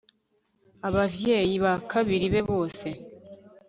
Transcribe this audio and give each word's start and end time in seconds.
abavyeyi 0.87 1.55
bakabiri 1.65 2.25
be 2.33 2.41
bose 2.49 2.87